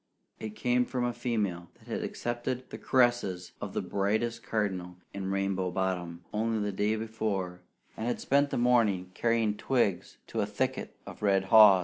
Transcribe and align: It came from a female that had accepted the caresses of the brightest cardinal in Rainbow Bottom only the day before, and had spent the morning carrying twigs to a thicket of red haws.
It 0.39 0.55
came 0.55 0.83
from 0.85 1.05
a 1.05 1.13
female 1.13 1.69
that 1.77 1.87
had 1.87 2.03
accepted 2.03 2.71
the 2.71 2.79
caresses 2.79 3.51
of 3.61 3.73
the 3.75 3.83
brightest 3.83 4.41
cardinal 4.41 4.97
in 5.13 5.29
Rainbow 5.29 5.69
Bottom 5.69 6.23
only 6.33 6.57
the 6.57 6.71
day 6.71 6.95
before, 6.95 7.61
and 7.95 8.07
had 8.07 8.19
spent 8.19 8.49
the 8.49 8.57
morning 8.57 9.11
carrying 9.13 9.55
twigs 9.55 10.17
to 10.25 10.41
a 10.41 10.47
thicket 10.47 10.95
of 11.05 11.21
red 11.21 11.43
haws. 11.53 11.79